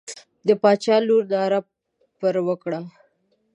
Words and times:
د 0.47 0.49
باچا 0.61 0.95
لور 1.07 1.23
ناره 1.33 1.59
پر 2.19 2.35
وکړه. 2.47 2.79